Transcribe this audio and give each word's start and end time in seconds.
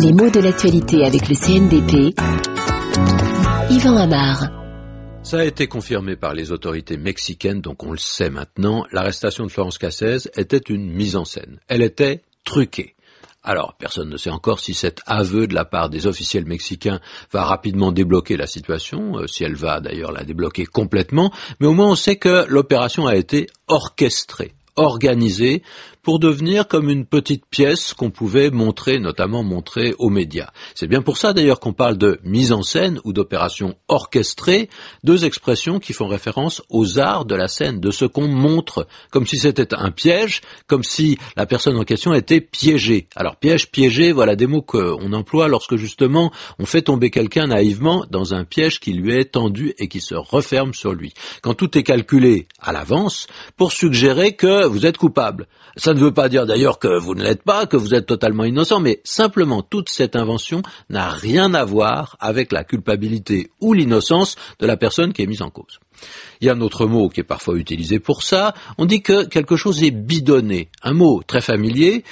Les 0.00 0.12
mots 0.12 0.30
de 0.30 0.40
l'actualité 0.40 1.04
avec 1.04 1.28
le 1.28 1.34
CNDP. 1.34 2.14
Yvan 3.70 3.96
Amar. 3.96 4.48
Ça 5.22 5.40
a 5.40 5.44
été 5.44 5.66
confirmé 5.66 6.16
par 6.16 6.32
les 6.32 6.52
autorités 6.52 6.96
mexicaines, 6.96 7.60
donc 7.60 7.82
on 7.82 7.92
le 7.92 7.98
sait 7.98 8.30
maintenant, 8.30 8.86
l'arrestation 8.92 9.44
de 9.44 9.50
Florence 9.50 9.76
Cassez 9.76 10.30
était 10.36 10.56
une 10.56 10.90
mise 10.90 11.16
en 11.16 11.26
scène. 11.26 11.60
Elle 11.68 11.82
était 11.82 12.22
truquée. 12.44 12.94
Alors, 13.42 13.74
personne 13.74 14.08
ne 14.08 14.16
sait 14.16 14.30
encore 14.30 14.58
si 14.58 14.72
cet 14.72 15.00
aveu 15.06 15.46
de 15.46 15.54
la 15.54 15.66
part 15.66 15.90
des 15.90 16.06
officiels 16.06 16.46
mexicains 16.46 17.00
va 17.30 17.44
rapidement 17.44 17.92
débloquer 17.92 18.38
la 18.38 18.46
situation, 18.46 19.18
euh, 19.18 19.26
si 19.26 19.44
elle 19.44 19.54
va 19.54 19.80
d'ailleurs 19.80 20.12
la 20.12 20.24
débloquer 20.24 20.64
complètement, 20.64 21.30
mais 21.60 21.66
au 21.66 21.74
moins 21.74 21.90
on 21.90 21.94
sait 21.94 22.16
que 22.16 22.46
l'opération 22.48 23.06
a 23.06 23.16
été 23.16 23.48
orchestrée 23.66 24.54
organisée 24.78 25.62
pour 26.08 26.18
devenir 26.18 26.66
comme 26.68 26.88
une 26.88 27.04
petite 27.04 27.44
pièce 27.44 27.92
qu'on 27.92 28.08
pouvait 28.08 28.48
montrer, 28.50 28.98
notamment 28.98 29.42
montrer 29.42 29.94
aux 29.98 30.08
médias. 30.08 30.48
C'est 30.74 30.86
bien 30.86 31.02
pour 31.02 31.18
ça 31.18 31.34
d'ailleurs 31.34 31.60
qu'on 31.60 31.74
parle 31.74 31.98
de 31.98 32.18
mise 32.24 32.50
en 32.50 32.62
scène 32.62 32.98
ou 33.04 33.12
d'opération 33.12 33.74
orchestrée, 33.88 34.70
deux 35.04 35.26
expressions 35.26 35.78
qui 35.78 35.92
font 35.92 36.06
référence 36.06 36.62
aux 36.70 36.98
arts 36.98 37.26
de 37.26 37.34
la 37.34 37.46
scène, 37.46 37.78
de 37.78 37.90
ce 37.90 38.06
qu'on 38.06 38.26
montre, 38.26 38.86
comme 39.10 39.26
si 39.26 39.36
c'était 39.36 39.74
un 39.74 39.90
piège, 39.90 40.40
comme 40.66 40.82
si 40.82 41.18
la 41.36 41.44
personne 41.44 41.76
en 41.76 41.84
question 41.84 42.14
était 42.14 42.40
piégée. 42.40 43.06
Alors 43.14 43.36
piège, 43.36 43.70
piégé, 43.70 44.10
voilà 44.12 44.34
des 44.34 44.46
mots 44.46 44.62
qu'on 44.62 45.12
emploie 45.12 45.48
lorsque 45.48 45.76
justement 45.76 46.32
on 46.58 46.64
fait 46.64 46.80
tomber 46.80 47.10
quelqu'un 47.10 47.48
naïvement 47.48 48.06
dans 48.10 48.32
un 48.32 48.44
piège 48.44 48.80
qui 48.80 48.94
lui 48.94 49.14
est 49.14 49.32
tendu 49.32 49.74
et 49.76 49.88
qui 49.88 50.00
se 50.00 50.14
referme 50.14 50.72
sur 50.72 50.94
lui. 50.94 51.12
Quand 51.42 51.52
tout 51.52 51.76
est 51.76 51.82
calculé 51.82 52.48
à 52.62 52.72
l'avance 52.72 53.26
pour 53.58 53.72
suggérer 53.72 54.36
que 54.36 54.64
vous 54.64 54.86
êtes 54.86 54.96
coupable. 54.96 55.48
Ça 55.76 55.92
ne 55.98 56.04
veut 56.04 56.14
pas 56.14 56.28
dire 56.28 56.46
d'ailleurs 56.46 56.78
que 56.78 56.98
vous 56.98 57.14
ne 57.14 57.22
l'êtes 57.22 57.42
pas, 57.42 57.66
que 57.66 57.76
vous 57.76 57.94
êtes 57.94 58.06
totalement 58.06 58.44
innocent, 58.44 58.80
mais 58.80 59.00
simplement 59.04 59.62
toute 59.62 59.88
cette 59.88 60.16
invention 60.16 60.62
n'a 60.88 61.10
rien 61.10 61.54
à 61.54 61.64
voir 61.64 62.16
avec 62.20 62.52
la 62.52 62.64
culpabilité 62.64 63.50
ou 63.60 63.72
l'innocence 63.72 64.36
de 64.58 64.66
la 64.66 64.76
personne 64.76 65.12
qui 65.12 65.22
est 65.22 65.26
mise 65.26 65.42
en 65.42 65.50
cause. 65.50 65.80
Il 66.40 66.46
y 66.46 66.50
a 66.50 66.54
un 66.54 66.60
autre 66.60 66.86
mot 66.86 67.08
qui 67.08 67.20
est 67.20 67.24
parfois 67.24 67.56
utilisé 67.56 67.98
pour 67.98 68.22
ça. 68.22 68.54
On 68.78 68.86
dit 68.86 69.02
que 69.02 69.24
quelque 69.24 69.56
chose 69.56 69.82
est 69.82 69.90
bidonné. 69.90 70.70
Un 70.82 70.92
mot 70.92 71.22
très 71.26 71.40
familier 71.40 72.04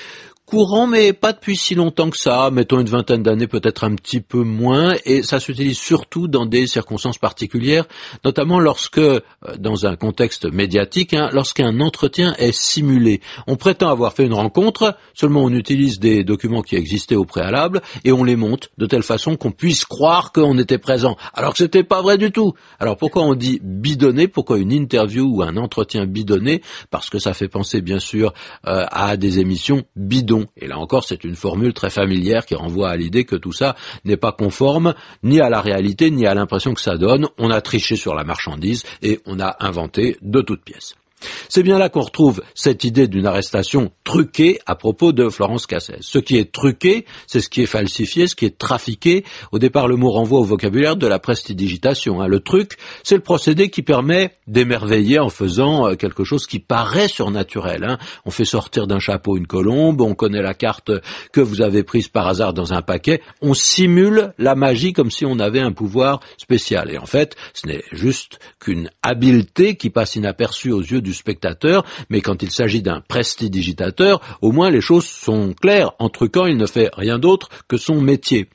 courant, 0.47 0.87
mais 0.87 1.13
pas 1.13 1.33
depuis 1.33 1.57
si 1.57 1.75
longtemps 1.75 2.09
que 2.09 2.17
ça, 2.17 2.51
mettons 2.53 2.79
une 2.79 2.87
vingtaine 2.87 3.23
d'années, 3.23 3.49
peut-être 3.49 3.83
un 3.83 3.97
petit 3.97 4.21
peu 4.21 4.45
moins, 4.45 4.95
et 5.05 5.25
ça 5.25 5.41
s'utilise 5.41 5.77
surtout 5.77 6.29
dans 6.29 6.47
des 6.47 6.69
circonstances 6.69 7.19
particulières, 7.19 7.85
notamment 8.25 8.61
lorsque, 8.61 8.99
euh, 8.99 9.21
dans 9.59 9.87
un 9.87 9.97
contexte 9.97 10.47
médiatique, 10.47 11.15
hein, 11.15 11.31
lorsqu'un 11.33 11.81
entretien 11.81 12.35
est 12.39 12.57
simulé. 12.57 13.21
On 13.49 13.57
prétend 13.57 13.89
avoir 13.89 14.13
fait 14.13 14.25
une 14.25 14.35
rencontre, 14.35 14.97
seulement 15.15 15.43
on 15.43 15.51
utilise 15.51 15.99
des 15.99 16.23
documents 16.23 16.63
qui 16.63 16.77
existaient 16.77 17.17
au 17.17 17.25
préalable, 17.25 17.83
et 18.05 18.13
on 18.13 18.23
les 18.23 18.37
monte 18.37 18.71
de 18.79 18.87
telle 18.87 19.03
façon 19.03 19.37
qu'on 19.37 19.51
puisse 19.51 19.85
croire 19.85 20.31
qu'on 20.31 20.57
était 20.59 20.79
présent, 20.79 21.17
alors 21.35 21.53
que 21.53 21.59
c'était 21.59 21.83
pas 21.83 22.03
vrai 22.03 22.19
du 22.19 22.31
tout. 22.31 22.55
Alors 22.79 22.97
pourquoi 22.97 23.25
on 23.25 23.35
dit 23.35 23.59
bidonné, 23.65 24.29
pourquoi 24.29 24.59
une 24.59 24.71
interview 24.71 25.29
ou 25.29 25.43
un 25.43 25.57
entretien 25.57 26.07
bidonné? 26.07 26.63
Parce 26.93 27.11
que 27.11 27.19
ça 27.19 27.35
fait 27.35 27.49
penser 27.49 27.81
bien 27.81 27.99
sûr 27.99 28.33
euh, 28.69 28.85
à 28.93 29.17
des 29.17 29.41
émissions 29.41 29.83
bidonnées 29.97 30.36
et 30.57 30.67
là 30.67 30.79
encore, 30.79 31.05
c'est 31.05 31.25
une 31.25 31.37
formule 31.37 31.73
très 31.73 31.91
familière 31.91 32.47
qui 32.47 32.55
renvoie 32.55 32.91
à 32.91 32.97
l'idée 32.97 33.25
que 33.25 33.37
tout 33.37 33.53
ça 33.53 33.77
n'est 34.05 34.17
pas 34.17 34.33
conforme 34.33 34.95
ni 35.23 35.41
à 35.41 35.49
la 35.49 35.61
réalité, 35.61 36.11
ni 36.11 36.27
à 36.27 36.35
l'impression 36.35 36.75
que 36.75 36.81
ça 36.81 36.97
donne. 36.97 37.29
On 37.39 37.51
a 37.51 37.61
triché 37.61 37.97
sur 37.97 38.15
la 38.15 38.25
marchandise 38.25 38.85
et 39.03 39.21
on 39.27 39.41
a 39.41 39.57
inventé 39.61 40.17
de 40.23 40.41
toutes 40.41 40.65
pièces. 40.65 40.95
C'est 41.49 41.63
bien 41.63 41.79
là 41.79 41.89
qu'on 41.89 42.03
retrouve 42.03 42.43
cette 42.55 42.85
idée 42.85 43.09
d'une 43.09 43.27
arrestation 43.27 43.91
truquée 44.05 44.59
à 44.67 44.75
propos 44.75 45.13
de 45.13 45.29
Florence 45.29 45.67
Cassez. 45.67 45.97
Ce 46.01 46.19
qui 46.19 46.37
est 46.37 46.53
truqué, 46.53 47.05
c'est 47.27 47.41
ce 47.41 47.49
qui 47.49 47.63
est 47.63 47.67
falsifié, 47.67 48.27
ce 48.27 48.35
qui 48.35 48.45
est 48.45 48.59
trafiqué. 48.59 49.25
Au 49.53 49.59
départ, 49.59 49.89
le 49.89 49.97
mot 49.97 50.11
renvoie 50.11 50.41
au 50.41 50.45
vocabulaire 50.45 50.97
de 50.97 51.07
la 51.07 51.19
prestidigitation. 51.19 52.21
Hein. 52.21 52.29
Le 52.29 52.41
truc, 52.41 52.77
c'est 53.03 53.17
le 53.17 53.23
procédé 53.23 53.71
qui 53.71 53.83
permet 53.83 54.37
d'émerveiller 54.47 55.19
en 55.19 55.29
faisant 55.29 55.89
euh, 55.89 55.95
quelque 55.95 56.25
chose 56.25 56.47
qui 56.47 56.59
paraît 56.59 57.09
surnaturel. 57.09 57.85
Hein. 57.85 57.99
On 58.25 58.31
fait 58.31 58.45
sortir 58.45 58.87
d'un 58.87 58.99
chapeau 58.99 59.37
une 59.37 59.47
colombe, 59.47 60.01
on 60.01 60.15
connaît 60.15 60.43
la 60.43 60.55
carte 60.55 60.91
que 61.33 61.41
vous 61.41 61.63
avez 61.63 61.83
prise 61.83 62.09
par 62.09 62.27
hasard 62.27 62.53
dans 62.53 62.73
un 62.73 62.83
paquet, 62.83 63.21
on 63.43 63.55
simule 63.55 64.33
la 64.39 64.55
magie 64.55 64.93
comme 64.93 65.11
si 65.11 65.25
on 65.25 65.39
avait 65.39 65.61
un 65.61 65.73
pouvoir 65.73 66.21
spécial. 66.39 66.91
Et 66.91 66.99
en 66.99 67.07
fait, 67.07 67.37
ce 67.55 67.67
n'est 67.67 67.83
juste 67.93 68.39
qu'une 68.61 68.91
habileté 69.03 69.77
qui 69.77 69.91
passe 69.91 70.17
inaperçue 70.17 70.73
aux 70.73 70.83
yeux 70.83 71.01
du 71.01 71.13
spectateur, 71.17 71.85
mais 72.11 72.21
quand 72.21 72.43
il 72.43 72.51
s'agit 72.51 72.83
d'un 72.83 73.01
prestidigitateur, 73.01 74.21
au 74.43 74.53
moins 74.53 74.71
les 74.71 74.81
choses 74.81 75.07
sont 75.07 75.55
claires. 75.55 75.93
En 75.99 76.09
truquant, 76.09 76.47
il 76.47 76.57
ne 76.57 76.67
fait 76.67 76.91
rien 76.97 77.19
d'autre 77.19 77.49
que 77.69 77.77
son 77.77 78.01
métier. 78.01 78.49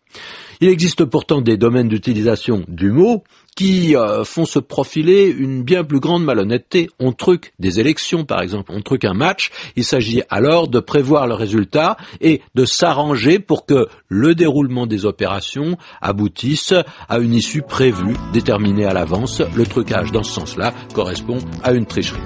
Il 0.62 0.70
existe 0.70 1.06
pourtant 1.06 1.42
des 1.42 1.58
domaines 1.58 1.88
d'utilisation 1.88 2.64
du 2.68 2.92
mot 2.92 3.24
qui 3.56 3.96
euh, 3.96 4.24
font 4.24 4.46
se 4.46 4.60
profiler 4.60 5.28
une 5.28 5.64
bien 5.64 5.84
plus 5.84 6.00
grande 6.00 6.24
malhonnêteté. 6.24 6.90
On 7.00 7.12
truque 7.14 7.54
des 7.60 7.80
élections, 7.80 8.26
par 8.26 8.42
exemple, 8.42 8.72
on 8.72 8.82
truque 8.82 9.04
un 9.04 9.14
match. 9.14 9.50
Il 9.76 9.84
s'agit 9.84 10.22
alors 10.30 10.68
de 10.68 10.80
prévoir 10.80 11.28
le 11.28 11.34
résultat 11.34 11.98
et 12.22 12.42
de 12.54 12.66
s'arranger 12.66 13.40
pour 13.40 13.66
que 13.66 13.88
le 14.08 14.36
déroulement 14.36 14.86
des 14.86 15.06
opérations 15.06 15.78
aboutisse 16.00 16.74
à 17.10 17.18
une 17.18 17.34
issue 17.34 17.64
prévue, 17.64 18.16
déterminée 18.32 18.86
à 18.86 18.94
l'avance. 18.94 19.42
Le 19.56 19.66
trucage, 19.66 20.12
dans 20.12 20.24
ce 20.24 20.34
sens-là, 20.34 20.74
correspond 20.94 21.40
à 21.64 21.74
une 21.74 21.88
tricherie. 21.88 22.22